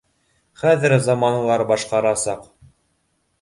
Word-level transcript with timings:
Хәҙер 0.61 0.95
заманалар 1.07 1.65
башҡасараҡ 1.73 2.49